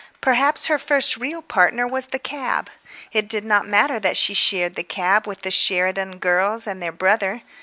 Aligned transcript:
Perhaps 0.19 0.65
her 0.65 0.79
first 0.79 1.15
real 1.17 1.43
partner 1.43 1.87
was 1.87 2.07
the 2.07 2.17
cab. 2.17 2.71
It 3.11 3.27
did 3.27 3.45
not 3.45 3.67
matter 3.67 3.99
that 3.99 4.17
she 4.17 4.33
shared 4.33 4.73
the 4.73 4.81
cab 4.81 5.27
with 5.27 5.43
the 5.43 5.51
Sheridan 5.51 6.17
girls 6.17 6.65
and 6.65 6.81
their 6.81 6.91
brother. 6.91 7.43